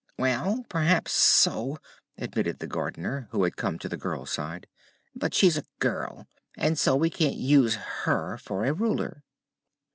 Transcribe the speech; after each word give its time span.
"Well, 0.17 0.65
perhaps 0.67 1.11
so," 1.11 1.77
admitted 2.17 2.57
the 2.57 2.65
Gardener, 2.65 3.27
who 3.29 3.43
had 3.43 3.55
come 3.55 3.77
to 3.77 3.87
the 3.87 3.97
girl's 4.01 4.31
side; 4.31 4.65
"but 5.13 5.35
she's 5.35 5.59
a 5.59 5.63
girl, 5.77 6.27
and 6.57 6.79
so 6.79 6.95
we 6.95 7.11
can't 7.11 7.35
use 7.35 7.75
her 7.75 8.39
for 8.39 8.65
a 8.65 8.73
Ruler." 8.73 9.23